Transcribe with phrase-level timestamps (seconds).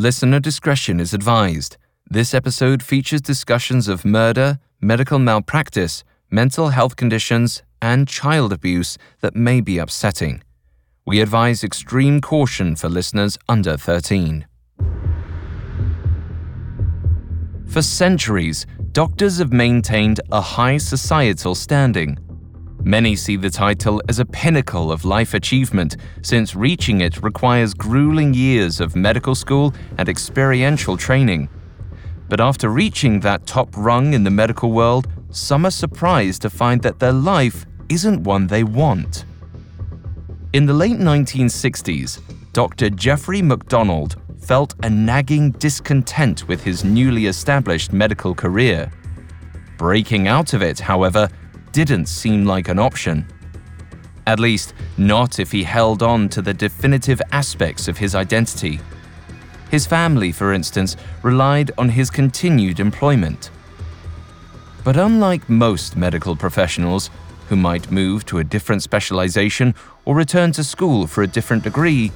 [0.00, 1.76] Listener discretion is advised.
[2.08, 9.36] This episode features discussions of murder, medical malpractice, mental health conditions, and child abuse that
[9.36, 10.42] may be upsetting.
[11.04, 14.46] We advise extreme caution for listeners under 13.
[17.68, 22.16] For centuries, doctors have maintained a high societal standing.
[22.82, 28.32] Many see the title as a pinnacle of life achievement, since reaching it requires grueling
[28.32, 31.48] years of medical school and experiential training.
[32.28, 36.80] But after reaching that top rung in the medical world, some are surprised to find
[36.82, 39.24] that their life isn't one they want.
[40.52, 42.20] In the late 1960s,
[42.52, 42.88] Dr.
[42.90, 48.90] Jeffrey MacDonald felt a nagging discontent with his newly established medical career.
[49.76, 51.28] Breaking out of it, however,
[51.72, 53.26] didn't seem like an option.
[54.26, 58.80] At least, not if he held on to the definitive aspects of his identity.
[59.70, 63.50] His family, for instance, relied on his continued employment.
[64.84, 67.10] But unlike most medical professionals,
[67.48, 69.74] who might move to a different specialization
[70.04, 72.12] or return to school for a different degree,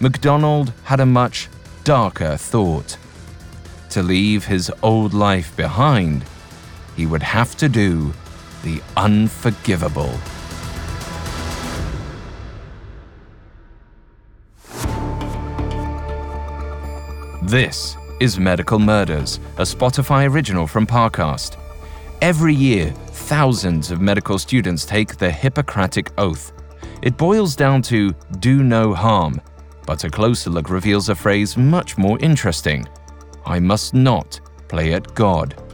[0.00, 1.48] MacDonald had a much
[1.82, 2.96] darker thought.
[3.90, 6.24] To leave his old life behind,
[6.96, 8.14] he would have to do
[8.62, 10.12] the unforgivable.
[17.42, 21.56] This is Medical Murders, a Spotify original from Parcast.
[22.20, 26.52] Every year, thousands of medical students take the Hippocratic Oath.
[27.02, 29.40] It boils down to do no harm,
[29.86, 32.88] but a closer look reveals a phrase much more interesting
[33.44, 35.65] I must not play at God.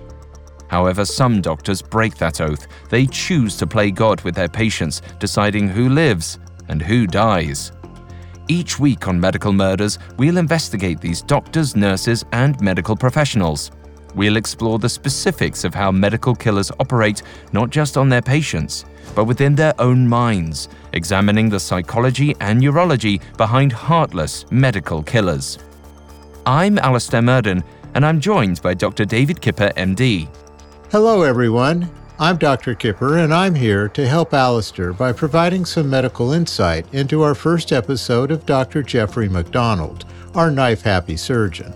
[0.72, 2.66] However, some doctors break that oath.
[2.88, 7.72] They choose to play God with their patients, deciding who lives and who dies.
[8.48, 13.70] Each week on Medical Murders, we'll investigate these doctors, nurses, and medical professionals.
[14.14, 19.26] We'll explore the specifics of how medical killers operate not just on their patients, but
[19.26, 25.58] within their own minds, examining the psychology and neurology behind heartless medical killers.
[26.46, 27.62] I'm Alastair Murden,
[27.94, 29.04] and I'm joined by Dr.
[29.04, 30.28] David Kipper, MD.
[30.92, 31.90] Hello, everyone.
[32.18, 32.74] I'm Dr.
[32.74, 37.72] Kipper, and I'm here to help Alastair by providing some medical insight into our first
[37.72, 38.82] episode of Dr.
[38.82, 40.04] Jeffrey MacDonald,
[40.34, 41.72] our knife happy surgeon.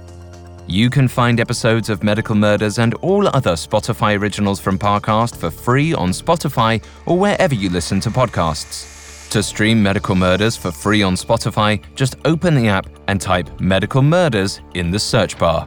[0.67, 5.51] You can find episodes of Medical Murders and all other Spotify originals from Parcast for
[5.51, 9.31] free on Spotify or wherever you listen to podcasts.
[9.31, 14.03] To stream Medical Murders for free on Spotify, just open the app and type Medical
[14.03, 15.67] Murders in the search bar.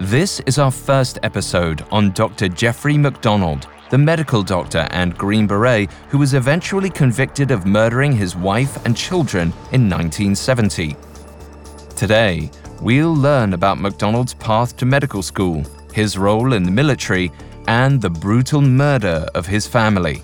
[0.00, 2.48] This is our first episode on Dr.
[2.48, 8.36] Jeffrey MacDonald, the medical doctor and Green Beret who was eventually convicted of murdering his
[8.36, 10.96] wife and children in 1970.
[11.96, 12.48] Today,
[12.80, 17.32] we'll learn about MacDonald's path to medical school, his role in the military,
[17.66, 20.22] and the brutal murder of his family.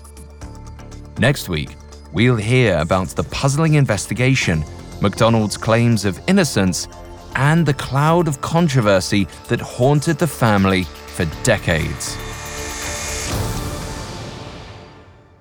[1.19, 1.75] Next week,
[2.13, 4.63] we'll hear about the puzzling investigation,
[5.01, 6.87] MacDonald's claims of innocence,
[7.35, 12.17] and the cloud of controversy that haunted the family for decades.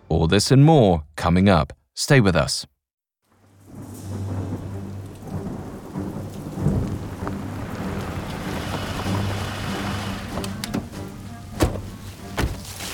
[0.08, 1.72] All this and more coming up.
[1.94, 2.66] Stay with us.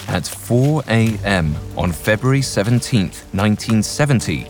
[0.08, 1.54] At 4 a.m.
[1.76, 4.46] on February 17, 1970,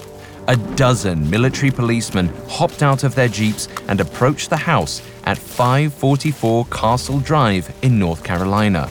[0.48, 6.64] a dozen military policemen hopped out of their jeeps and approached the house at 544
[6.66, 8.90] Castle Drive in North Carolina.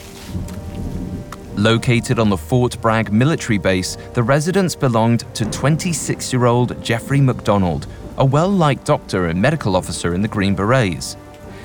[1.56, 7.20] Located on the Fort Bragg military base, the residence belonged to 26 year old Jeffrey
[7.20, 11.16] MacDonald, a well liked doctor and medical officer in the Green Berets.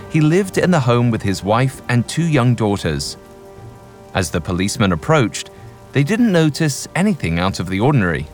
[0.10, 3.18] He lived in the home with his wife and two young daughters.
[4.14, 5.50] As the policemen approached,
[5.92, 8.28] they didn't notice anything out of the ordinary.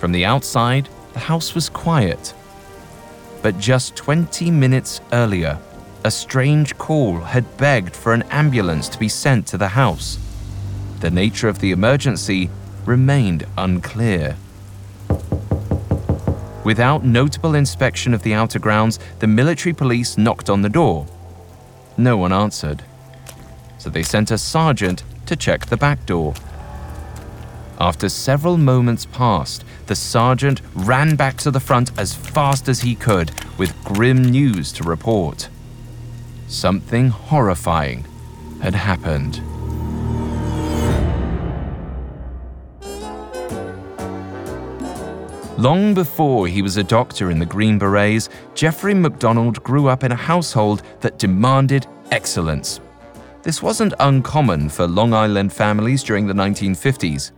[0.00, 2.34] From the outside, the house was quiet.
[3.40, 5.60] But just 20 minutes earlier,
[6.04, 10.18] a strange call had begged for an ambulance to be sent to the house.
[10.98, 12.50] The nature of the emergency
[12.84, 14.36] remained unclear.
[16.64, 21.06] Without notable inspection of the outer grounds, the military police knocked on the door.
[21.96, 22.82] No one answered
[23.80, 26.34] so they sent a sergeant to check the back door.
[27.80, 32.94] After several moments passed, the sergeant ran back to the front as fast as he
[32.94, 35.48] could with grim news to report.
[36.46, 38.04] Something horrifying
[38.60, 39.40] had happened.
[45.56, 50.12] Long before he was a doctor in the Green Berets, Jeffrey MacDonald grew up in
[50.12, 52.78] a household that demanded excellence.
[53.42, 57.32] This wasn't uncommon for Long Island families during the 1950s.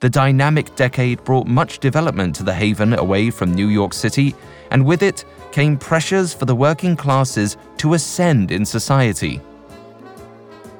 [0.00, 4.34] The dynamic decade brought much development to the haven away from New York City,
[4.70, 9.42] and with it came pressures for the working classes to ascend in society.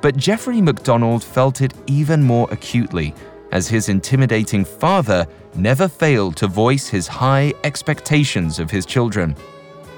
[0.01, 3.15] But Jeffrey MacDonald felt it even more acutely,
[3.53, 9.37] as his intimidating father never failed to voice his high expectations of his children.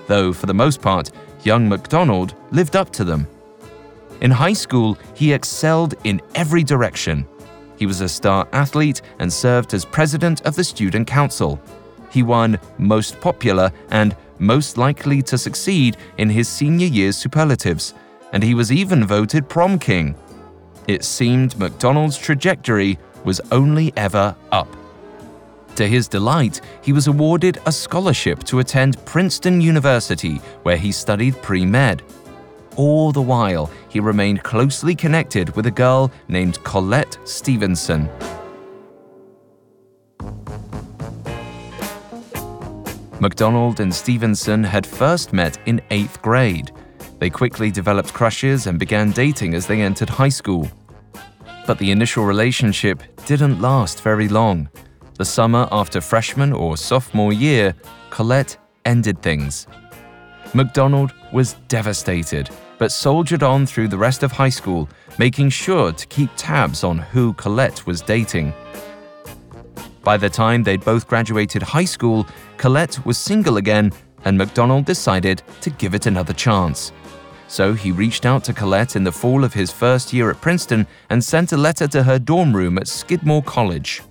[0.08, 1.12] Though, for the most part,
[1.44, 3.28] young MacDonald lived up to them.
[4.20, 7.24] In high school, he excelled in every direction
[7.82, 11.60] he was a star athlete and served as president of the student council.
[12.12, 17.94] He won most popular and most likely to succeed in his senior year's superlatives,
[18.32, 20.14] and he was even voted prom king.
[20.86, 24.68] It seemed MacDonald's trajectory was only ever up.
[25.74, 31.34] To his delight, he was awarded a scholarship to attend Princeton University, where he studied
[31.42, 32.04] pre med.
[32.76, 38.08] All the while, he remained closely connected with a girl named Colette Stevenson.
[43.20, 46.72] MacDonald and Stevenson had first met in eighth grade.
[47.18, 50.68] They quickly developed crushes and began dating as they entered high school.
[51.66, 54.68] But the initial relationship didn't last very long.
[55.18, 57.76] The summer after freshman or sophomore year,
[58.10, 59.68] Colette ended things.
[60.54, 64.88] MacDonald was devastated, but soldiered on through the rest of high school,
[65.18, 68.52] making sure to keep tabs on who Colette was dating.
[70.02, 72.26] By the time they'd both graduated high school,
[72.58, 73.92] Colette was single again,
[74.24, 76.92] and MacDonald decided to give it another chance.
[77.48, 80.86] So he reached out to Colette in the fall of his first year at Princeton
[81.10, 84.02] and sent a letter to her dorm room at Skidmore College.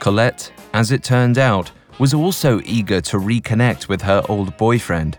[0.00, 5.18] Colette, as it turned out, was also eager to reconnect with her old boyfriend.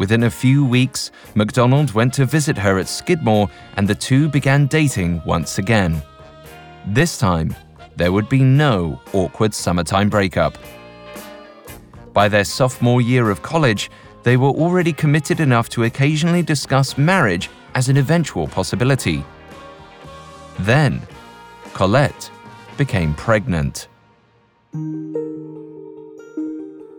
[0.00, 4.66] Within a few weeks, MacDonald went to visit her at Skidmore and the two began
[4.66, 6.02] dating once again.
[6.86, 7.54] This time,
[7.96, 10.56] there would be no awkward summertime breakup.
[12.14, 13.90] By their sophomore year of college,
[14.22, 19.22] they were already committed enough to occasionally discuss marriage as an eventual possibility.
[20.60, 21.02] Then,
[21.74, 22.30] Colette
[22.78, 23.88] became pregnant.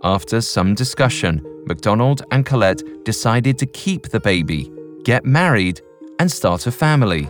[0.04, 4.72] After some discussion, MacDonald and Colette decided to keep the baby,
[5.04, 5.82] get married,
[6.20, 7.30] and start a family.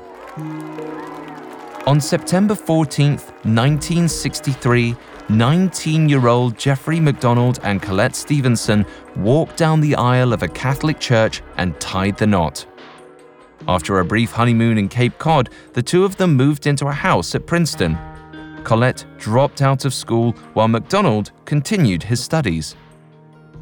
[1.88, 4.96] On September 14, 1963,
[5.30, 8.86] 19 year old Jeffrey MacDonald and Colette Stevenson
[9.16, 12.66] walked down the aisle of a Catholic church and tied the knot.
[13.68, 17.36] After a brief honeymoon in Cape Cod, the two of them moved into a house
[17.36, 17.98] at Princeton.
[18.64, 22.76] Colette dropped out of school while MacDonald continued his studies.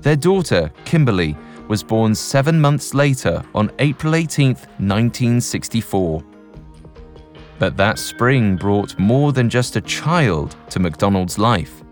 [0.02, 1.36] Their daughter, Kimberly,
[1.68, 6.24] was born seven months later on April 18, 1964.
[7.60, 11.84] But that spring brought more than just a child to MacDonald's life.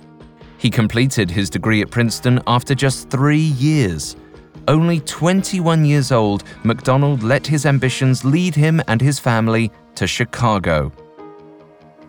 [0.58, 4.16] He completed his degree at Princeton after just three years.
[4.68, 10.92] Only 21 years old, MacDonald let his ambitions lead him and his family to Chicago.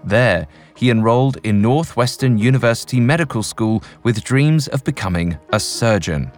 [0.05, 0.47] There,
[0.79, 6.31] he enrolled in Northwestern University Medical School with dreams of becoming a surgeon.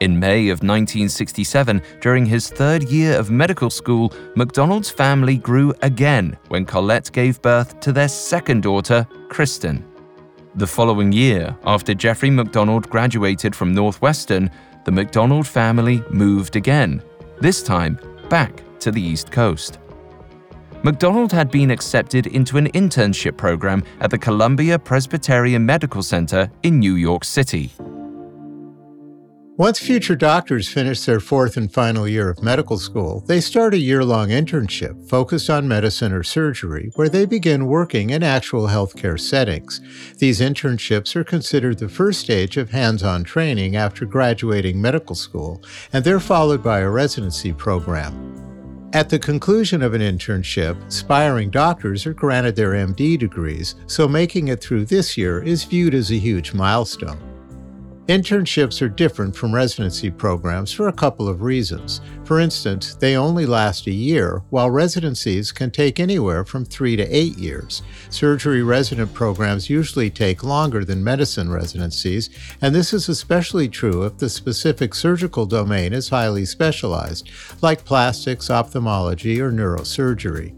[0.00, 6.38] In May of 1967, during his third year of medical school, MacDonald's family grew again
[6.48, 9.84] when Colette gave birth to their second daughter, Kristen.
[10.54, 14.50] The following year, after Jeffrey MacDonald graduated from Northwestern,
[14.86, 17.02] the MacDonald family moved again,
[17.40, 17.98] this time
[18.30, 19.80] back to the East Coast.
[20.84, 26.78] MacDonald had been accepted into an internship program at the Columbia Presbyterian Medical Center in
[26.78, 27.72] New York City.
[29.56, 33.78] Once future doctors finish their fourth and final year of medical school, they start a
[33.78, 39.18] year long internship focused on medicine or surgery, where they begin working in actual healthcare
[39.18, 39.80] settings.
[40.18, 45.62] These internships are considered the first stage of hands on training after graduating medical school,
[45.94, 48.53] and they're followed by a residency program.
[48.94, 54.46] At the conclusion of an internship, aspiring doctors are granted their MD degrees, so making
[54.46, 57.33] it through this year is viewed as a huge milestone.
[58.08, 62.02] Internships are different from residency programs for a couple of reasons.
[62.24, 67.04] For instance, they only last a year, while residencies can take anywhere from three to
[67.04, 67.80] eight years.
[68.10, 72.28] Surgery resident programs usually take longer than medicine residencies,
[72.60, 77.30] and this is especially true if the specific surgical domain is highly specialized,
[77.62, 80.54] like plastics, ophthalmology, or neurosurgery.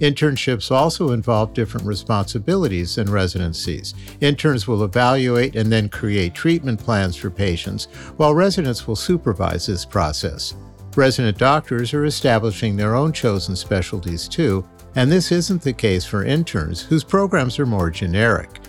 [0.00, 3.94] Internships also involve different responsibilities than residencies.
[4.20, 7.86] Interns will evaluate and then create treatment plans for patients,
[8.16, 10.54] while residents will supervise this process.
[10.94, 16.24] Resident doctors are establishing their own chosen specialties too, and this isn't the case for
[16.24, 18.60] interns, whose programs are more generic.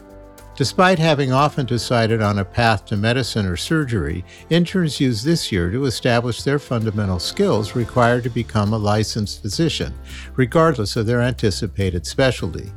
[0.58, 5.70] Despite having often decided on a path to medicine or surgery, interns use this year
[5.70, 9.94] to establish their fundamental skills required to become a licensed physician,
[10.36, 12.72] regardless of their anticipated specialty.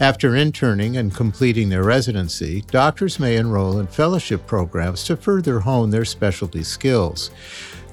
[0.00, 5.90] After interning and completing their residency, doctors may enroll in fellowship programs to further hone
[5.90, 7.30] their specialty skills.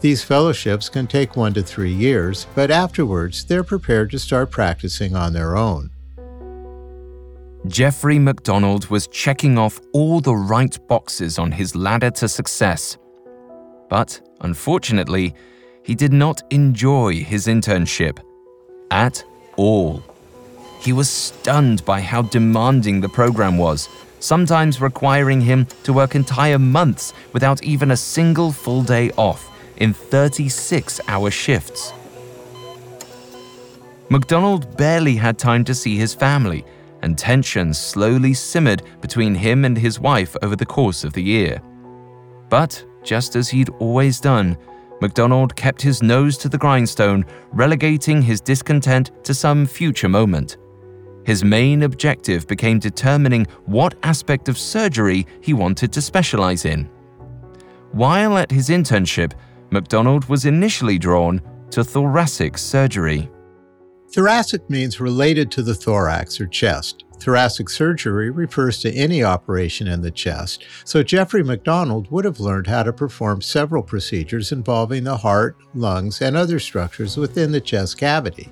[0.02, 5.16] These fellowships can take one to three years, but afterwards they're prepared to start practicing
[5.16, 5.92] on their own.
[7.68, 12.98] Jeffrey MacDonald was checking off all the right boxes on his ladder to success.
[13.90, 15.34] But unfortunately,
[15.84, 18.20] he did not enjoy his internship
[18.92, 19.24] at
[19.58, 20.04] all.
[20.80, 26.60] He was stunned by how demanding the program was, sometimes requiring him to work entire
[26.60, 31.92] months without even a single full day off in 36 hour shifts.
[34.10, 36.64] MacDonald barely had time to see his family
[37.08, 41.62] and tension slowly simmered between him and his wife over the course of the year.
[42.50, 44.58] But, just as he'd always done,
[45.00, 50.58] MacDonald kept his nose to the grindstone, relegating his discontent to some future moment.
[51.26, 56.90] His main objective became determining what aspect of surgery he wanted to specialize in.
[57.94, 59.32] While at his internship,
[59.70, 63.30] MacDonald was initially drawn to thoracic surgery.
[64.12, 67.04] Thoracic means related to the thorax or chest.
[67.20, 72.68] Thoracic surgery refers to any operation in the chest, so Jeffrey MacDonald would have learned
[72.68, 77.98] how to perform several procedures involving the heart, lungs, and other structures within the chest
[77.98, 78.50] cavity.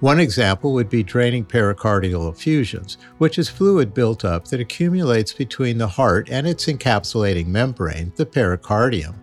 [0.00, 5.78] One example would be draining pericardial effusions, which is fluid built up that accumulates between
[5.78, 9.14] the heart and its encapsulating membrane, the pericardium.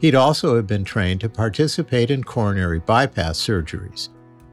[0.00, 4.08] He'd also have been trained to participate in coronary bypass surgeries.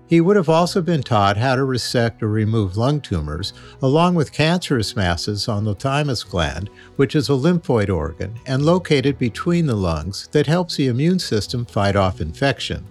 [0.09, 4.31] He would have also been taught how to resect or remove lung tumors, along with
[4.31, 9.75] cancerous masses on the thymus gland, which is a lymphoid organ and located between the
[9.75, 12.83] lungs that helps the immune system fight off infection.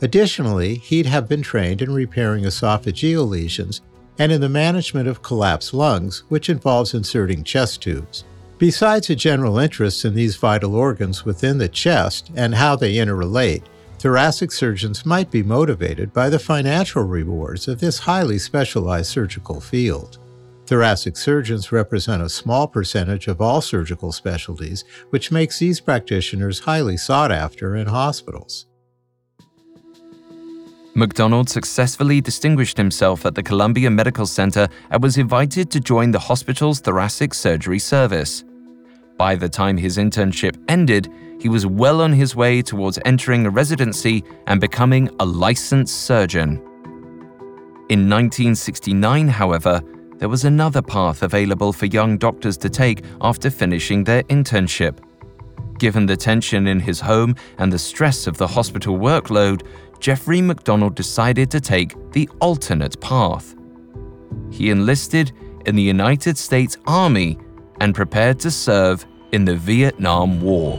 [0.00, 3.80] Additionally, he'd have been trained in repairing esophageal lesions
[4.20, 8.22] and in the management of collapsed lungs, which involves inserting chest tubes.
[8.58, 13.64] Besides a general interest in these vital organs within the chest and how they interrelate,
[14.00, 20.16] thoracic surgeons might be motivated by the financial rewards of this highly specialized surgical field.
[20.64, 26.96] Thoracic surgeons represent a small percentage of all surgical specialties, which makes these practitioners highly
[26.96, 28.64] sought after in hospitals.
[30.94, 36.18] MacDonald successfully distinguished himself at the Columbia Medical Center and was invited to join the
[36.18, 38.44] hospital's thoracic surgery service.
[39.18, 43.50] By the time his internship ended, he was well on his way towards entering a
[43.50, 46.56] residency and becoming a licensed surgeon.
[47.88, 49.80] In 1969, however,
[50.18, 54.98] there was another path available for young doctors to take after finishing their internship.
[55.78, 59.62] Given the tension in his home and the stress of the hospital workload,
[59.98, 63.56] Jeffrey MacDonald decided to take the alternate path.
[64.50, 65.32] He enlisted
[65.64, 67.38] in the United States Army
[67.80, 70.78] and prepared to serve in the Vietnam War.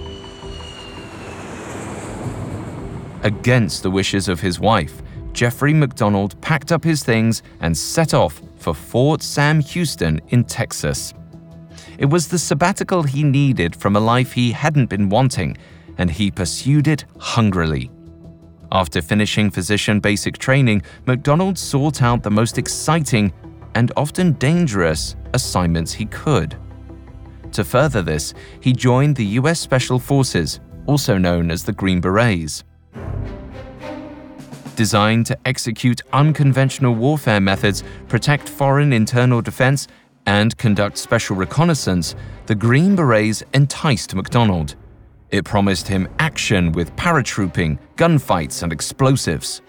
[3.23, 5.01] Against the wishes of his wife,
[5.33, 11.13] Jeffrey MacDonald packed up his things and set off for Fort Sam Houston in Texas.
[11.97, 15.57] It was the sabbatical he needed from a life he hadn't been wanting,
[15.97, 17.91] and he pursued it hungrily.
[18.71, 23.33] After finishing physician basic training, MacDonald sought out the most exciting
[23.75, 26.55] and often dangerous assignments he could.
[27.51, 29.59] To further this, he joined the U.S.
[29.59, 32.63] Special Forces, also known as the Green Berets.
[34.75, 39.87] Designed to execute unconventional warfare methods, protect foreign internal defense,
[40.25, 44.75] and conduct special reconnaissance, the Green Berets enticed MacDonald.
[45.29, 49.61] It promised him action with paratrooping, gunfights, and explosives.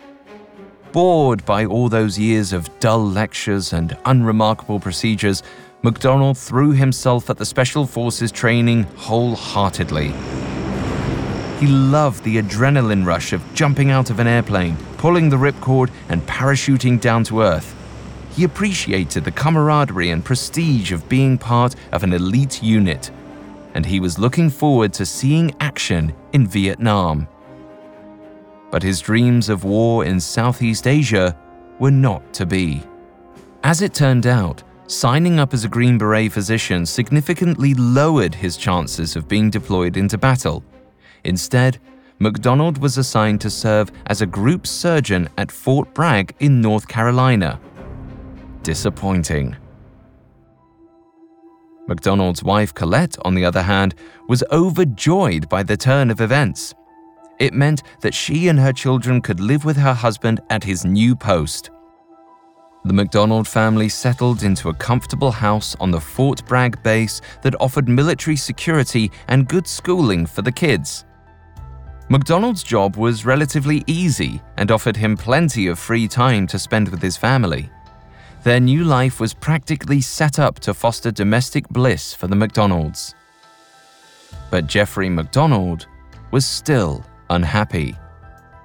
[0.93, 5.43] Bored by all those years of dull lectures and unremarkable procedures,
[5.83, 10.13] MacDonald threw himself at the Special Forces training wholeheartedly.
[11.63, 16.21] He loved the adrenaline rush of jumping out of an airplane, pulling the ripcord, and
[16.27, 17.73] parachuting down to Earth.
[18.35, 23.13] He appreciated the camaraderie and prestige of being part of an elite unit,
[23.75, 27.29] and he was looking forward to seeing action in Vietnam.
[28.73, 31.39] But his dreams of war in Southeast Asia
[31.79, 32.83] were not to be.
[33.63, 39.15] As it turned out, signing up as a Green Beret physician significantly lowered his chances
[39.15, 40.65] of being deployed into battle.
[41.25, 41.79] Instead,
[42.19, 47.61] MacDonald was assigned to serve as a group surgeon at Fort Bragg in North Carolina.
[48.63, 49.57] Disappointing.
[51.89, 53.95] MacDonald's wife Colette, on the other hand,
[54.29, 56.75] was overjoyed by the turn of events.
[57.41, 61.17] It meant that she and her children could live with her husband at his new
[61.17, 61.71] post.
[62.85, 67.89] The MacDonald family settled into a comfortable house on the Fort Bragg base that offered
[67.89, 71.05] military security and good schooling for the kids.
[72.09, 77.01] MacDonald's job was relatively easy and offered him plenty of free time to spend with
[77.01, 77.71] his family.
[78.43, 83.15] Their new life was practically set up to foster domestic bliss for the MacDonalds.
[84.51, 85.87] But Jeffrey MacDonald
[86.33, 87.95] was still unhappy.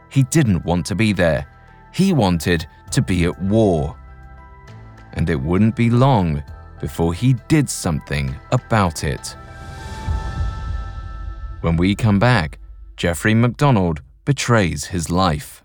[0.09, 1.47] He didn't want to be there.
[1.93, 3.95] He wanted to be at war
[5.17, 6.43] and it wouldn't be long
[6.79, 9.35] before he did something about it.
[11.61, 12.59] When we come back,
[12.97, 15.63] Jeffrey MacDonald betrays his life.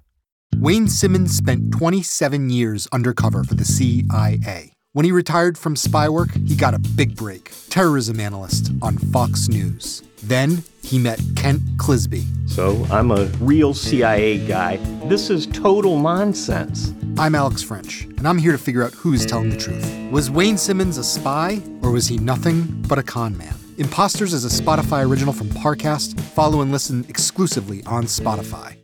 [0.57, 4.75] Wayne Simmons spent 27 years undercover for the CIA.
[4.93, 9.49] When he retired from spy work, he got a big break terrorism analyst on Fox
[9.49, 10.03] News.
[10.23, 12.23] Then he met Kent Clizbe.
[12.47, 14.77] So I'm a real CIA guy.
[15.07, 16.93] This is total nonsense.
[17.17, 19.91] I'm Alex French, and I'm here to figure out who's telling the truth.
[20.11, 23.55] Was Wayne Simmons a spy, or was he nothing but a con man?
[23.79, 26.21] Imposters is a Spotify original from Parcast.
[26.21, 28.77] Follow and listen exclusively on Spotify.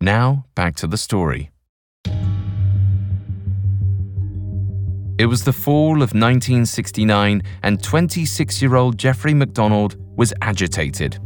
[0.00, 1.50] Now, back to the story.
[5.18, 11.18] It was the fall of 1969, and 26 year old Jeffrey MacDonald was agitated.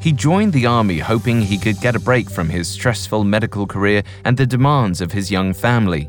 [0.00, 4.02] He joined the army hoping he could get a break from his stressful medical career
[4.24, 6.08] and the demands of his young family.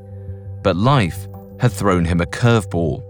[0.63, 1.27] But life
[1.59, 3.06] had thrown him a curveball.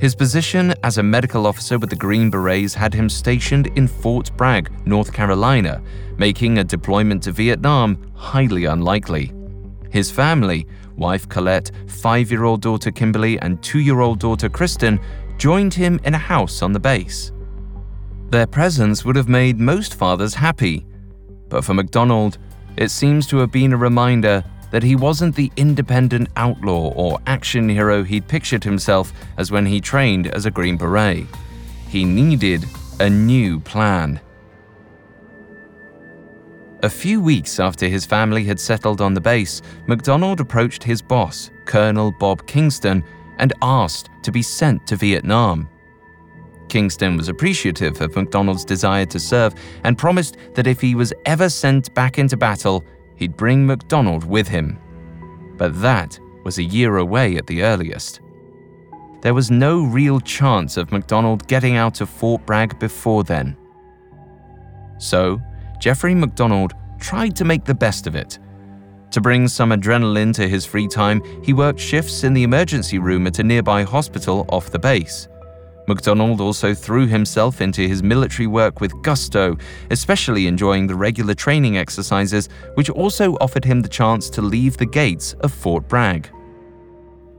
[0.00, 4.34] His position as a medical officer with the Green Berets had him stationed in Fort
[4.34, 5.82] Bragg, North Carolina,
[6.16, 9.30] making a deployment to Vietnam highly unlikely.
[9.90, 10.66] His family,
[10.96, 14.98] wife Colette, five year old daughter Kimberly, and two year old daughter Kristen,
[15.36, 17.30] joined him in a house on the base.
[18.30, 20.86] Their presence would have made most fathers happy,
[21.50, 22.38] but for MacDonald,
[22.78, 27.68] it seems to have been a reminder that he wasn't the independent outlaw or action
[27.68, 31.26] hero he'd pictured himself as when he trained as a Green Beret.
[31.88, 32.64] He needed
[33.00, 34.20] a new plan.
[36.82, 41.50] A few weeks after his family had settled on the base, MacDonald approached his boss,
[41.66, 43.04] Colonel Bob Kingston,
[43.38, 45.68] and asked to be sent to Vietnam.
[46.70, 49.54] Kingston was appreciative of MacDonald's desire to serve
[49.84, 52.84] and promised that if he was ever sent back into battle,
[53.20, 54.78] he'd bring MacDonald with him.
[55.56, 58.20] But that was a year away at the earliest.
[59.20, 63.56] There was no real chance of MacDonald getting out of Fort Bragg before then.
[64.98, 65.38] So,
[65.78, 68.38] Jeffrey MacDonald tried to make the best of it.
[69.10, 73.26] To bring some adrenaline to his free time, he worked shifts in the emergency room
[73.26, 75.28] at a nearby hospital off the base.
[75.90, 79.56] MacDonald also threw himself into his military work with gusto,
[79.90, 84.86] especially enjoying the regular training exercises, which also offered him the chance to leave the
[84.86, 86.30] gates of Fort Bragg.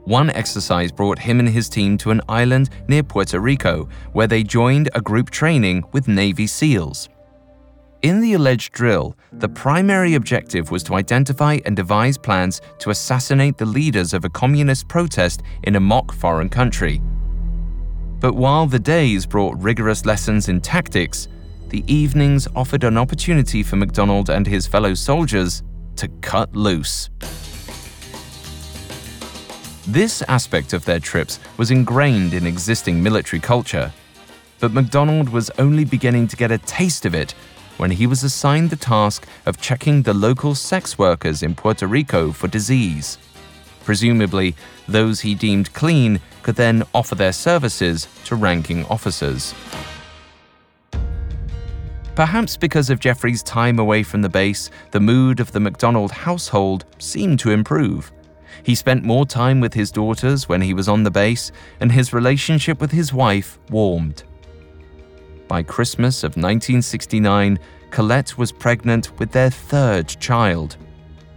[0.03, 4.43] One exercise brought him and his team to an island near Puerto Rico, where they
[4.43, 7.07] joined a group training with Navy SEALs.
[8.01, 13.57] In the alleged drill, the primary objective was to identify and devise plans to assassinate
[13.57, 17.01] the leaders of a communist protest in a mock foreign country.
[18.21, 21.27] But while the days brought rigorous lessons in tactics,
[21.69, 25.63] the evenings offered an opportunity for MacDonald and his fellow soldiers
[25.95, 27.09] to cut loose.
[29.87, 33.91] This aspect of their trips was ingrained in existing military culture,
[34.59, 37.33] but MacDonald was only beginning to get a taste of it
[37.77, 42.31] when he was assigned the task of checking the local sex workers in Puerto Rico
[42.31, 43.17] for disease.
[43.83, 44.55] Presumably,
[44.87, 49.53] those he deemed clean could then offer their services to ranking officers.
[52.15, 56.85] Perhaps because of Jeffrey's time away from the base, the mood of the MacDonald household
[56.99, 58.11] seemed to improve.
[58.63, 62.13] He spent more time with his daughters when he was on the base, and his
[62.13, 64.23] relationship with his wife warmed.
[65.47, 70.77] By Christmas of 1969, Colette was pregnant with their third child.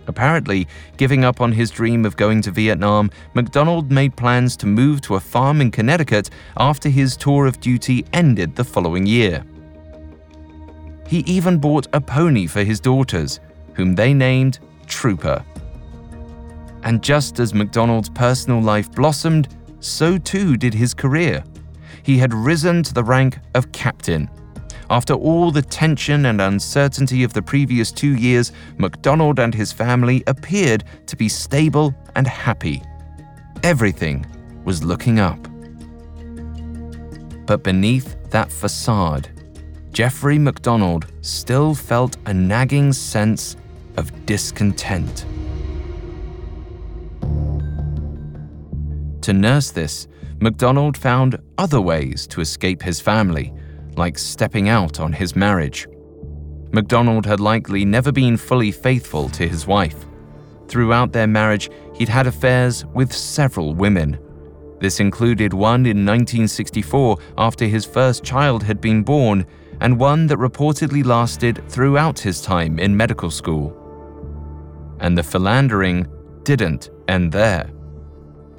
[0.07, 5.01] Apparently, giving up on his dream of going to Vietnam, MacDonald made plans to move
[5.03, 9.45] to a farm in Connecticut after his tour of duty ended the following year.
[11.07, 13.41] He even bought a pony for his daughters,
[13.75, 15.45] whom they named Trooper.
[16.83, 19.49] And just as MacDonald's personal life blossomed,
[19.81, 21.43] so too did his career.
[22.03, 24.29] He had risen to the rank of captain.
[24.91, 30.23] After all the tension and uncertainty of the previous two years, MacDonald and his family
[30.27, 32.83] appeared to be stable and happy.
[33.63, 34.27] Everything
[34.65, 35.39] was looking up.
[37.47, 39.29] But beneath that facade,
[39.93, 43.57] Jeffrey MacDonald still felt a nagging sense
[43.97, 45.25] of discontent.
[49.23, 50.09] To nurse this,
[50.41, 53.55] MacDonald found other ways to escape his family,
[53.97, 55.87] like stepping out on his marriage.
[56.73, 60.05] MacDonald had likely never been fully faithful to his wife.
[60.69, 64.19] Throughout their marriage, he'd had affairs with several women.
[64.81, 69.47] This included one in 1964 after his first child had been born,
[69.81, 73.77] and one that reportedly lasted throughout his time in medical school.
[75.01, 76.07] And the philandering
[76.43, 77.71] didn't end there.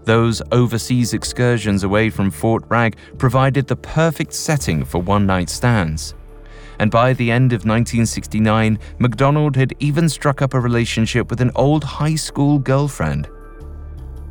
[0.06, 6.14] Those overseas excursions away from Fort Bragg provided the perfect setting for one night stands.
[6.80, 11.52] And by the end of 1969, MacDonald had even struck up a relationship with an
[11.56, 13.28] old high school girlfriend.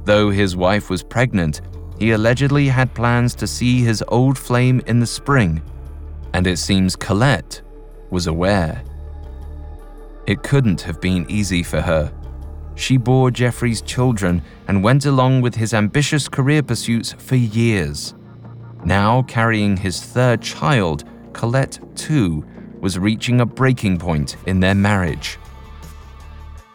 [0.05, 1.63] Though his wife was pregnant,
[1.99, 5.63] he allegedly had plans to see his old flame in the spring,
[6.35, 7.63] and it seems Colette
[8.11, 8.83] was aware.
[10.27, 12.13] It couldn't have been easy for her.
[12.77, 18.15] She bore Jeffrey's children and went along with his ambitious career pursuits for years.
[18.85, 22.45] Now, carrying his third child, Colette, too,
[22.81, 25.39] was reaching a breaking point in their marriage.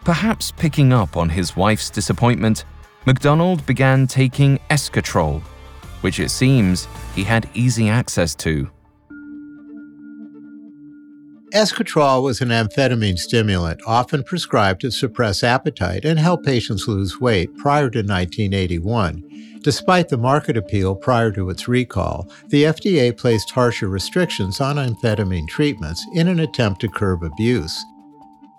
[0.04, 2.66] Perhaps picking up on his wife's disappointment,
[3.06, 5.42] MacDonald began taking Eskatrol,
[6.02, 8.70] which it seems he had easy access to.
[11.54, 17.50] Eskatrol was an amphetamine stimulant often prescribed to suppress appetite and help patients lose weight
[17.58, 19.24] prior to 1981.
[19.64, 25.48] Despite the market appeal prior to its recall, the FDA placed harsher restrictions on amphetamine
[25.48, 27.84] treatments in an attempt to curb abuse.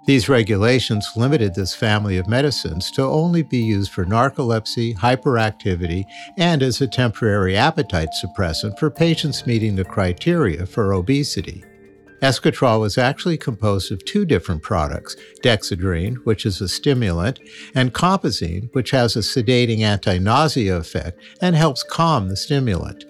[0.06, 6.60] These regulations limited this family of medicines to only be used for narcolepsy, hyperactivity, and
[6.60, 11.62] as a temporary appetite suppressant for patients meeting the criteria for obesity.
[12.22, 17.40] Eskatrol was actually composed of two different products dexedrine, which is a stimulant,
[17.74, 23.04] and compazine, which has a sedating anti nausea effect and helps calm the stimulant.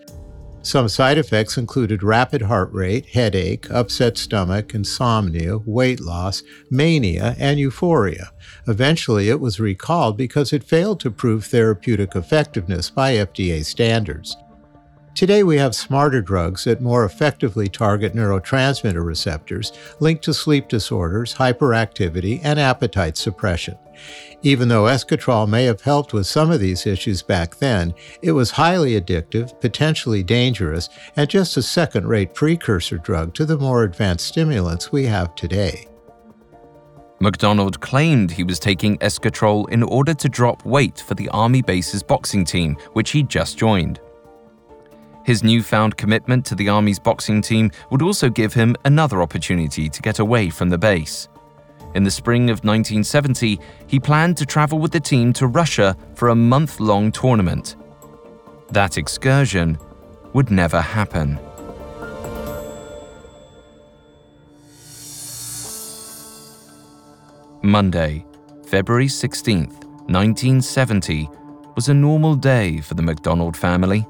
[0.62, 7.58] Some side effects included rapid heart rate, headache, upset stomach, insomnia, weight loss, mania, and
[7.58, 8.30] euphoria.
[8.66, 14.36] Eventually, it was recalled because it failed to prove therapeutic effectiveness by FDA standards.
[15.14, 21.34] Today, we have smarter drugs that more effectively target neurotransmitter receptors linked to sleep disorders,
[21.34, 23.76] hyperactivity, and appetite suppression.
[24.42, 27.92] Even though eskatrol may have helped with some of these issues back then,
[28.22, 33.58] it was highly addictive, potentially dangerous, and just a second rate precursor drug to the
[33.58, 35.86] more advanced stimulants we have today.
[37.20, 42.02] MacDonald claimed he was taking eskatrol in order to drop weight for the Army base's
[42.02, 44.00] boxing team, which he'd just joined.
[45.30, 50.02] His newfound commitment to the Army's boxing team would also give him another opportunity to
[50.02, 51.28] get away from the base.
[51.94, 56.30] In the spring of 1970, he planned to travel with the team to Russia for
[56.30, 57.76] a month long tournament.
[58.72, 59.78] That excursion
[60.32, 61.38] would never happen.
[67.62, 68.26] Monday,
[68.66, 71.28] February 16th, 1970,
[71.76, 74.04] was a normal day for the MacDonald family.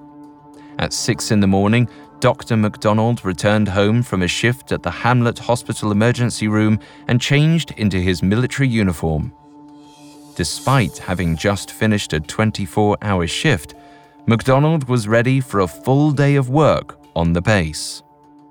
[0.80, 1.90] At 6 in the morning,
[2.20, 2.56] Dr.
[2.56, 7.98] MacDonald returned home from a shift at the Hamlet Hospital emergency room and changed into
[7.98, 9.30] his military uniform.
[10.36, 13.74] Despite having just finished a 24 hour shift,
[14.26, 18.02] MacDonald was ready for a full day of work on the base.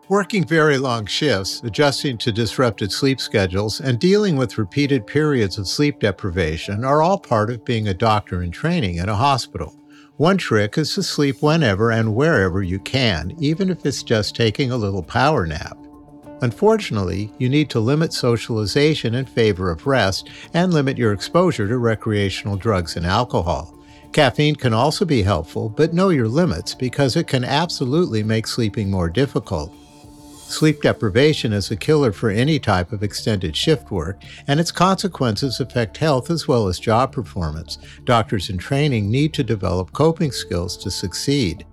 [0.08, 5.68] Working very long shifts, adjusting to disrupted sleep schedules, and dealing with repeated periods of
[5.68, 9.79] sleep deprivation are all part of being a doctor in training in a hospital.
[10.20, 14.70] One trick is to sleep whenever and wherever you can, even if it's just taking
[14.70, 15.78] a little power nap.
[16.42, 21.78] Unfortunately, you need to limit socialization in favor of rest and limit your exposure to
[21.78, 23.74] recreational drugs and alcohol.
[24.12, 28.92] Caffeine can also be helpful, but know your limits because it can absolutely make sleeping
[28.92, 29.74] more difficult.
[30.50, 35.60] Sleep deprivation is a killer for any type of extended shift work, and its consequences
[35.60, 37.78] affect health as well as job performance.
[38.04, 41.68] Doctors in training need to develop coping skills to succeed.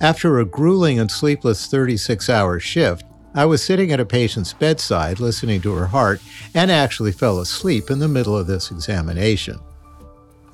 [0.00, 5.20] After a grueling and sleepless 36 hour shift, I was sitting at a patient's bedside
[5.20, 6.20] listening to her heart
[6.52, 9.60] and actually fell asleep in the middle of this examination.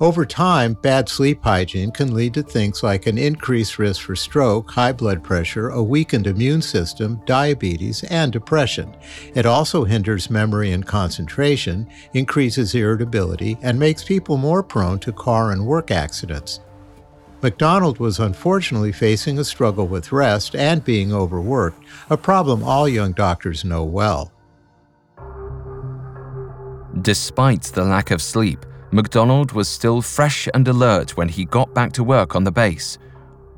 [0.03, 4.69] Over time, bad sleep hygiene can lead to things like an increased risk for stroke,
[4.69, 8.93] high blood pressure, a weakened immune system, diabetes, and depression.
[9.33, 15.53] It also hinders memory and concentration, increases irritability, and makes people more prone to car
[15.53, 16.59] and work accidents.
[17.41, 23.13] MacDonald was unfortunately facing a struggle with rest and being overworked, a problem all young
[23.13, 24.33] doctors know well.
[27.01, 31.91] Despite the lack of sleep, MacDonald was still fresh and alert when he got back
[31.93, 32.99] to work on the base,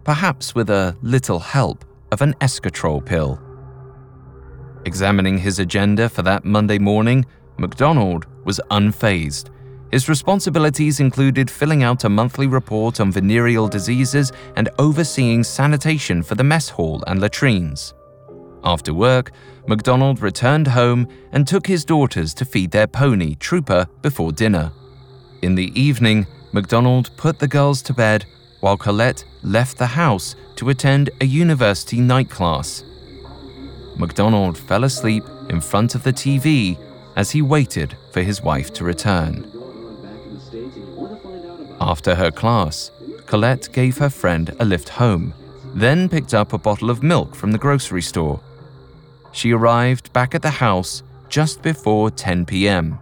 [0.06, 3.38] perhaps with a little help of an eskatrol pill.
[4.86, 7.26] Examining his agenda for that Monday morning,
[7.58, 9.50] MacDonald was unfazed.
[9.92, 16.36] His responsibilities included filling out a monthly report on venereal diseases and overseeing sanitation for
[16.36, 17.94] the mess hall and latrines.
[18.64, 19.32] After work,
[19.68, 24.72] MacDonald returned home and took his daughters to feed their pony, Trooper, before dinner.
[25.46, 28.26] In the evening, MacDonald put the girls to bed
[28.62, 32.84] while Colette left the house to attend a university night class.
[33.96, 36.80] MacDonald fell asleep in front of the TV
[37.16, 39.46] as he waited for his wife to return.
[41.80, 42.90] After her class,
[43.28, 45.36] Colette gave her friend a lift home,
[45.76, 48.42] then picked up a bottle of milk from the grocery store.
[49.32, 52.98] She arrived back at the house just before 10 p.m.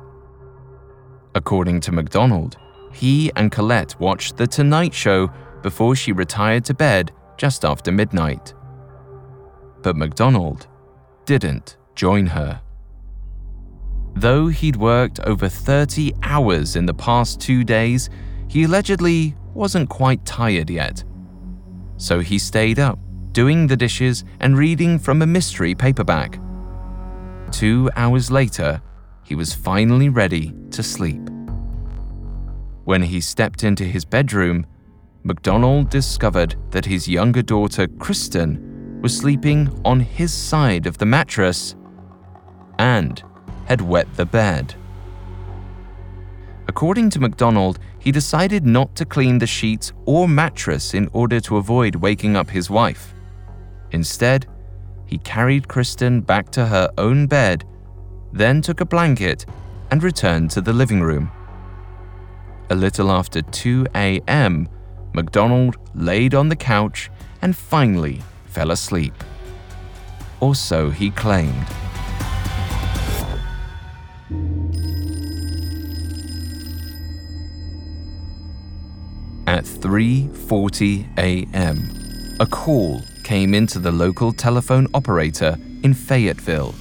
[1.35, 2.57] According to MacDonald,
[2.91, 8.53] he and Colette watched The Tonight Show before she retired to bed just after midnight.
[9.81, 10.67] But MacDonald
[11.25, 12.61] didn't join her.
[14.15, 18.09] Though he'd worked over 30 hours in the past two days,
[18.47, 21.03] he allegedly wasn't quite tired yet.
[21.97, 22.99] So he stayed up,
[23.31, 26.39] doing the dishes and reading from a mystery paperback.
[27.51, 28.81] Two hours later,
[29.33, 31.27] he was finally ready to sleep.
[32.83, 34.67] When he stepped into his bedroom,
[35.23, 41.73] MacDonald discovered that his younger daughter, Kristen, was sleeping on his side of the mattress
[42.77, 43.23] and
[43.65, 44.75] had wet the bed.
[46.67, 51.57] According to MacDonald, he decided not to clean the sheets or mattress in order to
[51.57, 53.15] avoid waking up his wife.
[53.93, 54.45] Instead,
[55.07, 57.65] he carried Kristen back to her own bed
[58.33, 59.45] then took a blanket
[59.91, 61.31] and returned to the living room.
[62.71, 64.67] A little after 2 a.m.,
[65.13, 67.11] MacDonald laid on the couch
[67.43, 69.13] and finally fell asleep.
[70.39, 71.67] Or so he claimed.
[79.45, 86.73] At 3:40 a.m., a call came into the local telephone operator in Fayetteville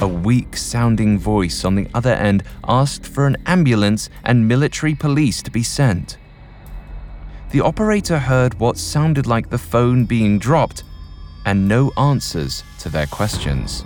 [0.00, 5.42] a weak sounding voice on the other end asked for an ambulance and military police
[5.42, 6.16] to be sent.
[7.50, 10.84] The operator heard what sounded like the phone being dropped
[11.44, 13.84] and no answers to their questions.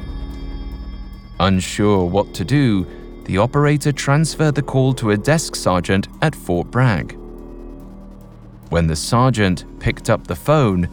[1.40, 2.86] Unsure what to do,
[3.24, 7.16] the operator transferred the call to a desk sergeant at Fort Bragg.
[8.68, 10.88] When the sergeant picked up the phone,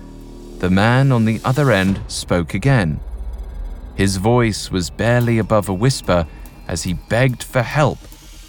[0.59, 2.99] the man on the other end spoke again.
[4.01, 6.25] His voice was barely above a whisper
[6.67, 7.99] as he begged for help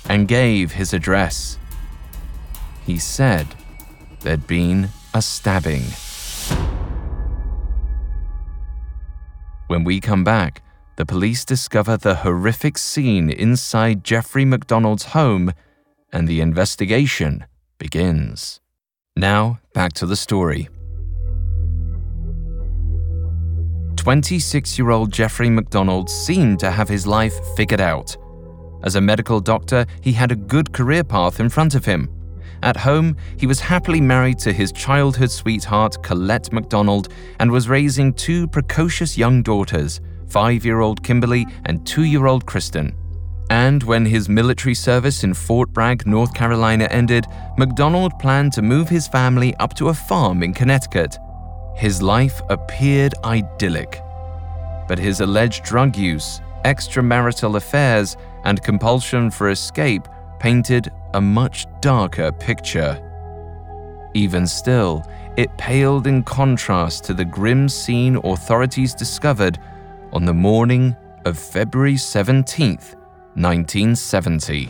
[0.08, 1.58] and gave his address.
[2.86, 3.48] He said
[4.20, 5.82] there'd been a stabbing.
[9.66, 10.62] When we come back,
[10.96, 15.52] the police discover the horrific scene inside Jeffrey MacDonald's home
[16.10, 17.44] and the investigation
[17.76, 18.62] begins.
[19.14, 20.70] Now, back to the story.
[24.02, 28.16] 26 year old Jeffrey MacDonald seemed to have his life figured out.
[28.82, 32.10] As a medical doctor, he had a good career path in front of him.
[32.64, 38.12] At home, he was happily married to his childhood sweetheart, Colette MacDonald, and was raising
[38.12, 42.96] two precocious young daughters, five year old Kimberly and two year old Kristen.
[43.50, 47.24] And when his military service in Fort Bragg, North Carolina ended,
[47.56, 51.16] MacDonald planned to move his family up to a farm in Connecticut.
[51.82, 54.00] His life appeared idyllic.
[54.86, 60.06] But his alleged drug use, extramarital affairs, and compulsion for escape
[60.38, 62.94] painted a much darker picture.
[64.14, 65.04] Even still,
[65.36, 69.58] it paled in contrast to the grim scene authorities discovered
[70.12, 72.76] on the morning of February 17,
[73.34, 74.66] 1970.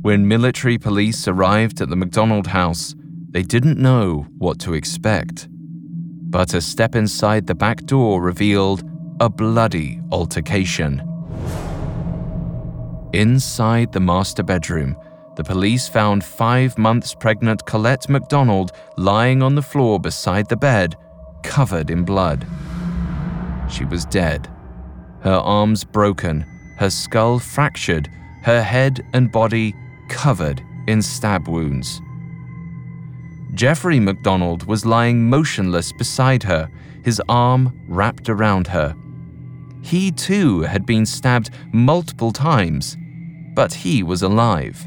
[0.00, 2.94] When military police arrived at the MacDonald house,
[3.34, 5.48] they didn't know what to expect.
[5.50, 11.02] But a step inside the back door revealed a bloody altercation.
[13.12, 14.96] Inside the master bedroom,
[15.36, 20.94] the police found five months pregnant Colette MacDonald lying on the floor beside the bed,
[21.42, 22.46] covered in blood.
[23.68, 24.48] She was dead,
[25.22, 26.42] her arms broken,
[26.78, 28.08] her skull fractured,
[28.44, 29.74] her head and body
[30.08, 32.00] covered in stab wounds.
[33.54, 36.68] Jeffrey MacDonald was lying motionless beside her,
[37.04, 38.96] his arm wrapped around her.
[39.80, 42.96] He too had been stabbed multiple times,
[43.54, 44.84] but he was alive.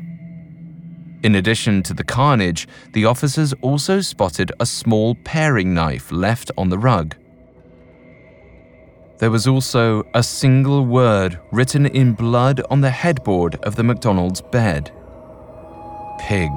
[1.24, 6.70] In addition to the carnage, the officers also spotted a small paring knife left on
[6.70, 7.16] the rug.
[9.20, 14.42] There was also a single word written in blood on the headboard of the MacDonald's
[14.42, 14.92] bed
[16.20, 16.52] Pig.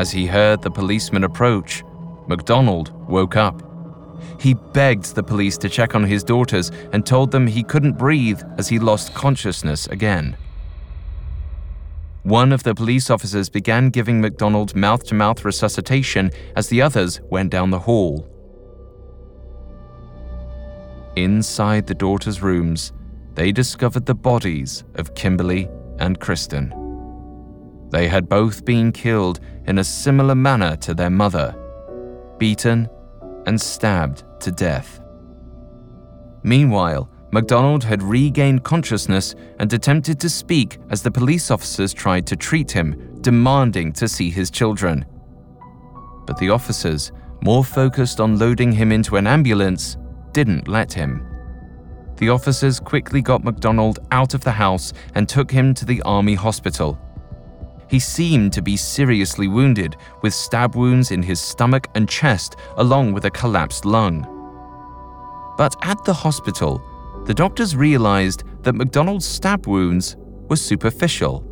[0.00, 1.84] As he heard the policeman approach,
[2.26, 3.62] MacDonald woke up.
[4.40, 8.40] He begged the police to check on his daughters and told them he couldn't breathe
[8.56, 10.38] as he lost consciousness again.
[12.22, 17.20] One of the police officers began giving MacDonald mouth to mouth resuscitation as the others
[17.28, 18.26] went down the hall.
[21.14, 22.94] Inside the daughters' rooms,
[23.34, 26.79] they discovered the bodies of Kimberly and Kristen.
[27.90, 31.54] They had both been killed in a similar manner to their mother,
[32.38, 32.88] beaten
[33.46, 35.00] and stabbed to death.
[36.42, 42.36] Meanwhile, MacDonald had regained consciousness and attempted to speak as the police officers tried to
[42.36, 45.04] treat him, demanding to see his children.
[46.26, 49.96] But the officers, more focused on loading him into an ambulance,
[50.32, 51.26] didn't let him.
[52.16, 56.34] The officers quickly got MacDonald out of the house and took him to the army
[56.34, 56.98] hospital.
[57.90, 63.12] He seemed to be seriously wounded, with stab wounds in his stomach and chest, along
[63.12, 64.22] with a collapsed lung.
[65.58, 66.80] But at the hospital,
[67.26, 70.16] the doctors realized that MacDonald's stab wounds
[70.48, 71.44] were superficial.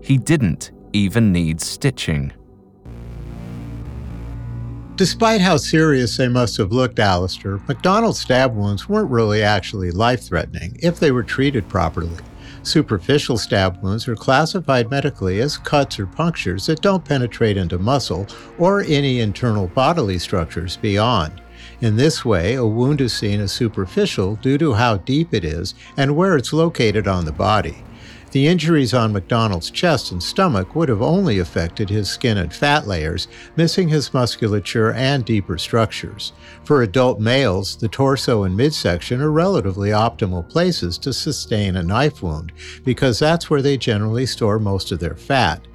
[0.00, 2.32] He didn't even need stitching.
[4.94, 10.22] Despite how serious they must have looked, Alastair, MacDonald's stab wounds weren't really actually life
[10.22, 12.16] threatening if they were treated properly.
[12.66, 18.26] Superficial stab wounds are classified medically as cuts or punctures that don't penetrate into muscle
[18.58, 21.40] or any internal bodily structures beyond.
[21.80, 25.76] In this way, a wound is seen as superficial due to how deep it is
[25.96, 27.84] and where it's located on the body.
[28.32, 32.86] The injuries on MacDonald's chest and stomach would have only affected his skin and fat
[32.86, 36.32] layers, missing his musculature and deeper structures.
[36.64, 42.22] For adult males, the torso and midsection are relatively optimal places to sustain a knife
[42.22, 42.52] wound,
[42.84, 45.66] because that's where they generally store most of their fat.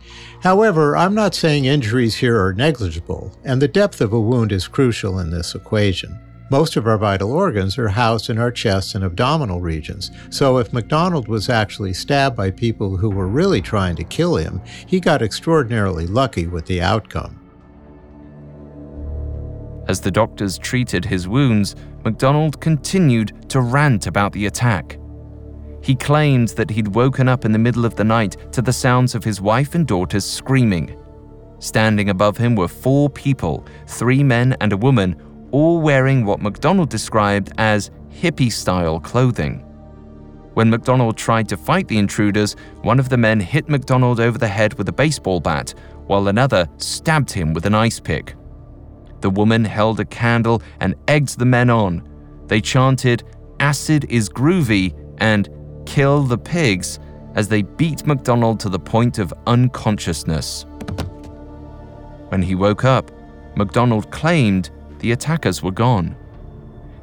[0.44, 4.68] However, I'm not saying injuries here are negligible, and the depth of a wound is
[4.68, 6.20] crucial in this equation.
[6.52, 10.74] Most of our vital organs are housed in our chest and abdominal regions, so if
[10.74, 15.22] MacDonald was actually stabbed by people who were really trying to kill him, he got
[15.22, 17.40] extraordinarily lucky with the outcome.
[19.88, 25.00] As the doctors treated his wounds, MacDonald continued to rant about the attack.
[25.82, 29.16] He claimed that he'd woken up in the middle of the night to the sounds
[29.16, 30.98] of his wife and daughters screaming.
[31.60, 35.16] Standing above him were four people, three men and a woman,
[35.52, 39.60] all wearing what MacDonald described as hippie style clothing.
[40.54, 44.48] When MacDonald tried to fight the intruders, one of the men hit MacDonald over the
[44.48, 45.74] head with a baseball bat,
[46.08, 48.36] while another stabbed him with an ice pick.
[49.22, 52.08] The woman held a candle and egged the men on.
[52.48, 53.24] They chanted,
[53.60, 55.48] Acid is groovy, and
[55.86, 57.00] Kill the pigs,
[57.36, 60.66] as they beat MacDonald to the point of unconsciousness.
[62.30, 63.12] When he woke up,
[63.58, 64.70] MacDonald claimed
[65.02, 66.16] the attackers were gone.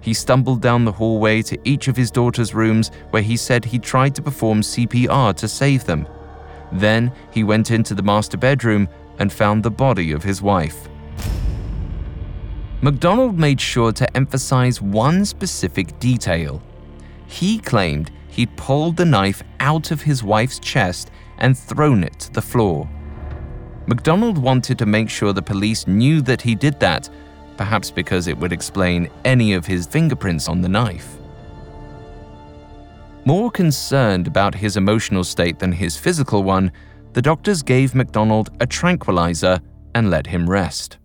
[0.00, 3.78] He stumbled down the hallway to each of his daughter's rooms where he said he
[3.78, 6.06] tried to perform CPR to save them.
[6.72, 10.88] Then he went into the master bedroom and found the body of his wife.
[12.80, 16.62] MacDonald made sure to emphasize one specific detail.
[17.26, 22.32] He claimed he'd pulled the knife out of his wife's chest and thrown it to
[22.32, 22.88] the floor.
[23.88, 27.10] MacDonald wanted to make sure the police knew that he did that
[27.58, 31.18] perhaps because it would explain any of his fingerprints on the knife.
[33.26, 36.72] More concerned about his emotional state than his physical one,
[37.12, 39.60] the doctors gave MacDonald a tranquilizer
[39.94, 40.96] and let him rest.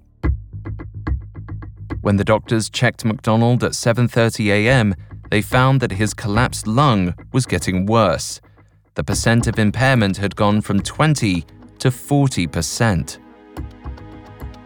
[2.01, 4.95] When the doctors checked MacDonald at 7:30 a.m.,
[5.31, 8.39] they found that his collapsed lung was getting worse.
[8.95, 11.45] The percent of impairment had gone from 20
[11.79, 13.17] to 40%.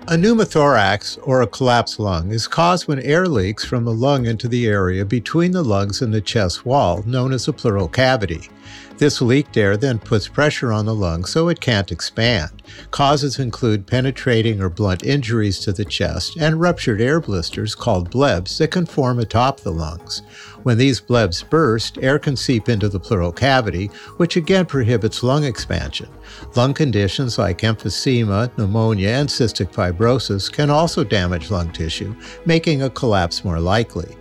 [0.09, 4.47] A pneumothorax, or a collapsed lung, is caused when air leaks from the lung into
[4.47, 8.49] the area between the lungs and the chest wall, known as a pleural cavity.
[8.97, 12.63] This leaked air then puts pressure on the lung so it can't expand.
[12.89, 18.57] Causes include penetrating or blunt injuries to the chest and ruptured air blisters called blebs
[18.57, 20.23] that can form atop the lungs.
[20.63, 23.87] When these blebs burst, air can seep into the pleural cavity,
[24.17, 26.09] which again prohibits lung expansion.
[26.55, 32.15] Lung conditions like emphysema, pneumonia, and cystic fibrosis can also damage lung tissue,
[32.45, 34.17] making a collapse more likely.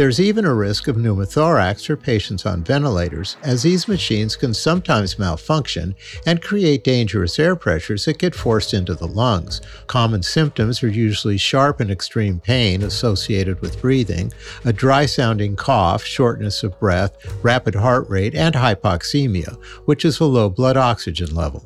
[0.00, 5.18] There's even a risk of pneumothorax for patients on ventilators, as these machines can sometimes
[5.18, 5.94] malfunction
[6.24, 9.60] and create dangerous air pressures that get forced into the lungs.
[9.88, 14.32] Common symptoms are usually sharp and extreme pain associated with breathing,
[14.64, 20.24] a dry sounding cough, shortness of breath, rapid heart rate, and hypoxemia, which is a
[20.24, 21.62] low blood oxygen level.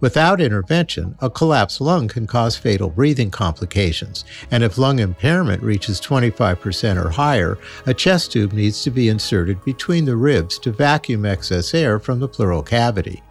[0.00, 6.00] Without intervention, a collapsed lung can cause fatal breathing complications, and if lung impairment reaches
[6.00, 11.24] 25% or higher, a chest tube needs to be inserted between the ribs to vacuum
[11.24, 13.22] excess air from the pleural cavity.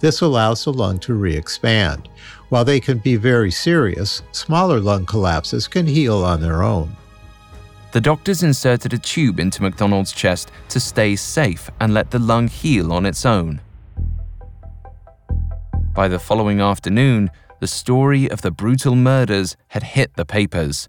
[0.00, 2.10] This allows the lung to re expand.
[2.50, 6.94] While they can be very serious, smaller lung collapses can heal on their own.
[7.92, 12.48] The doctors inserted a tube into MacDonald's chest to stay safe and let the lung
[12.48, 13.60] heal on its own.
[15.94, 17.30] By the following afternoon,
[17.60, 20.88] the story of the brutal murders had hit the papers.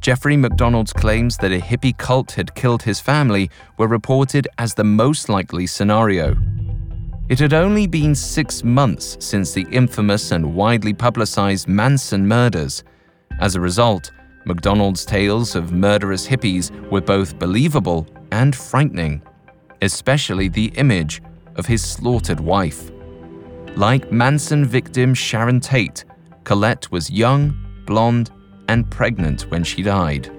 [0.00, 4.84] Jeffrey MacDonald's claims that a hippie cult had killed his family were reported as the
[4.84, 6.34] most likely scenario.
[7.28, 12.84] It had only been six months since the infamous and widely publicized Manson murders.
[13.40, 14.10] As a result,
[14.46, 19.20] MacDonald's tales of murderous hippies were both believable and frightening,
[19.82, 21.20] especially the image
[21.56, 22.90] of his slaughtered wife.
[23.78, 26.04] Like Manson victim Sharon Tate,
[26.42, 27.56] Colette was young,
[27.86, 28.32] blonde,
[28.68, 30.32] and pregnant when she died.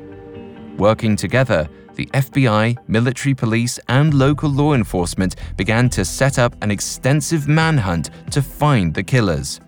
[0.77, 6.69] Working together, the FBI, military police, and local law enforcement began to set up an
[6.69, 9.61] extensive manhunt to find the killers.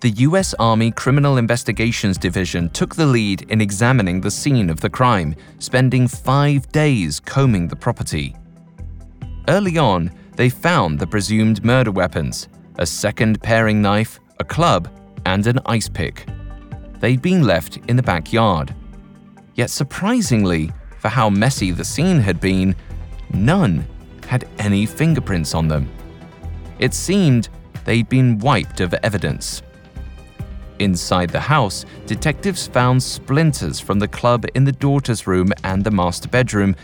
[0.00, 0.54] The U.S.
[0.58, 6.08] Army Criminal Investigations Division took the lead in examining the scene of the crime, spending
[6.08, 8.34] five days combing the property.
[9.48, 14.88] Early on, they found the presumed murder weapons a second paring knife, a club,
[15.26, 16.26] and an ice pick.
[17.00, 18.74] They'd been left in the backyard.
[19.54, 22.74] Yet surprisingly, for how messy the scene had been,
[23.32, 23.86] none
[24.26, 25.88] had any fingerprints on them.
[26.78, 27.48] It seemed
[27.84, 29.62] they'd been wiped of evidence.
[30.80, 35.90] Inside the house, detectives found splinters from the club in the daughter's room and the
[35.90, 36.74] master bedroom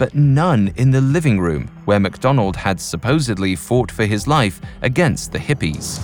[0.00, 5.30] but none in the living room where MacDonald had supposedly fought for his life against
[5.30, 6.00] the hippies.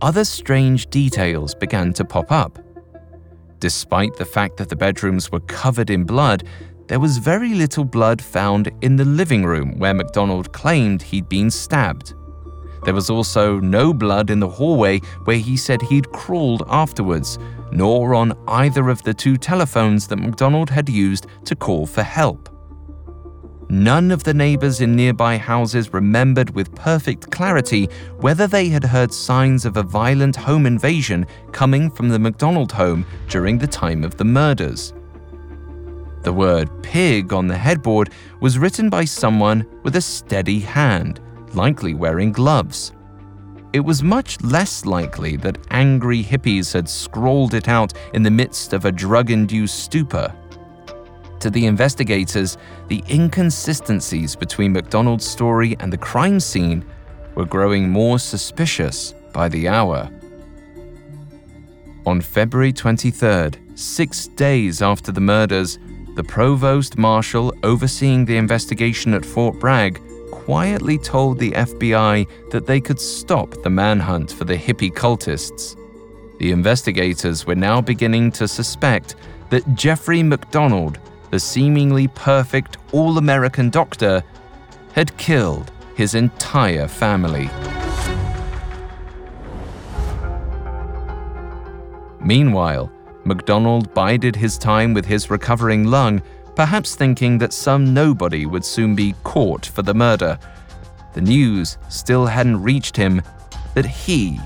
[0.00, 2.58] Other strange details began to pop up.
[3.58, 6.44] Despite the fact that the bedrooms were covered in blood,
[6.88, 11.50] there was very little blood found in the living room where MacDonald claimed he'd been
[11.50, 12.14] stabbed.
[12.84, 17.38] There was also no blood in the hallway where he said he'd crawled afterwards,
[17.72, 22.48] nor on either of the two telephones that MacDonald had used to call for help.
[23.68, 27.86] None of the neighbors in nearby houses remembered with perfect clarity
[28.20, 33.06] whether they had heard signs of a violent home invasion coming from the MacDonald home
[33.28, 34.92] during the time of the murders.
[36.22, 38.10] The word pig on the headboard
[38.40, 41.20] was written by someone with a steady hand,
[41.54, 42.92] likely wearing gloves
[43.72, 48.72] it was much less likely that angry hippies had scrawled it out in the midst
[48.72, 50.34] of a drug induced stupor.
[51.40, 52.58] To the investigators,
[52.88, 56.84] the inconsistencies between MacDonald's story and the crime scene
[57.34, 60.10] were growing more suspicious by the hour.
[62.04, 65.78] On February 23rd, six days after the murders,
[66.14, 70.00] the provost marshal overseeing the investigation at Fort Bragg
[70.44, 75.76] quietly told the FBI that they could stop the manhunt for the hippie cultists.
[76.40, 79.14] The investigators were now beginning to suspect
[79.50, 80.98] that Jeffrey MacDonald,
[81.30, 84.24] the seemingly perfect all American doctor,
[84.94, 87.48] had killed his entire family.
[92.20, 92.90] Meanwhile,
[93.24, 96.20] MacDonald bided his time with his recovering lung
[96.54, 100.38] perhaps thinking that some nobody would soon be caught for the murder.
[101.14, 103.22] The news still hadn't reached him
[103.74, 104.40] that he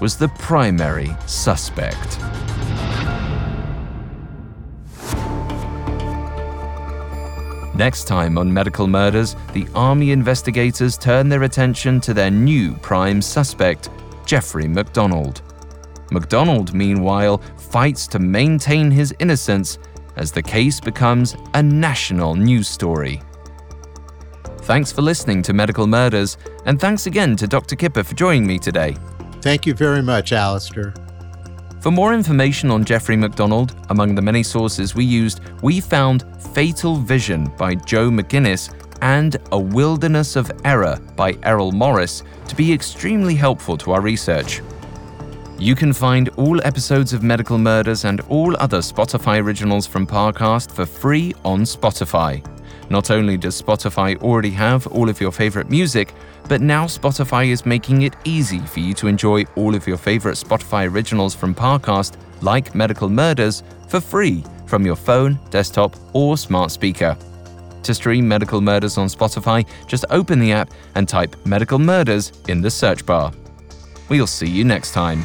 [0.00, 2.18] was the primary suspect.
[7.74, 13.22] Next time on Medical Murders, the Army investigators turn their attention to their new prime
[13.22, 13.88] suspect,
[14.26, 15.40] Jeffrey MacDonald.
[16.10, 19.78] MacDonald, meanwhile, fights to maintain his innocence
[20.16, 23.22] as the case becomes a national news story.
[24.62, 27.74] Thanks for listening to Medical Murders, and thanks again to Dr.
[27.74, 28.96] Kipper for joining me today.
[29.40, 30.94] Thank you very much, Alastair.
[31.80, 36.94] For more information on Jeffrey MacDonald, among the many sources we used, we found Fatal
[36.94, 43.34] Vision by Joe McGinniss and A Wilderness of Error by Errol Morris to be extremely
[43.34, 44.62] helpful to our research.
[45.62, 50.72] You can find all episodes of Medical Murders and all other Spotify originals from Parcast
[50.72, 52.44] for free on Spotify.
[52.90, 56.14] Not only does Spotify already have all of your favorite music,
[56.48, 60.34] but now Spotify is making it easy for you to enjoy all of your favorite
[60.34, 66.72] Spotify originals from Parcast, like Medical Murders, for free from your phone, desktop, or smart
[66.72, 67.16] speaker.
[67.84, 72.60] To stream Medical Murders on Spotify, just open the app and type Medical Murders in
[72.60, 73.32] the search bar.
[74.08, 75.24] We'll see you next time.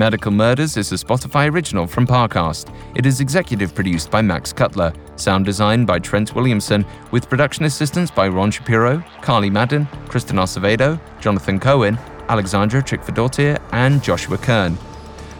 [0.00, 2.74] Medical Murders is a Spotify original from Parcast.
[2.94, 8.10] It is executive produced by Max Cutler, sound design by Trent Williamson, with production assistance
[8.10, 11.98] by Ron Shapiro, Carly Madden, Kristen Acevedo, Jonathan Cohen,
[12.30, 14.78] Alexandra Trickfordottir, and Joshua Kern.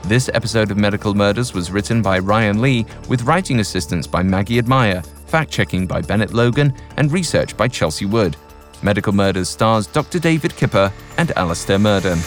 [0.04, 4.58] This episode of Medical Murders was written by Ryan Lee, with writing assistance by Maggie
[4.58, 8.36] Admire, fact checking by Bennett Logan, and research by Chelsea Wood.
[8.82, 10.18] Medical Murders stars Dr.
[10.18, 12.18] David Kipper and Alastair Murden.